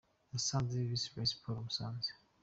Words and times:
Musanze 0.31 0.77
vs 0.89 1.03
Rayon 1.13 1.27
Sports– 1.31 1.63
Musanze. 1.65 2.11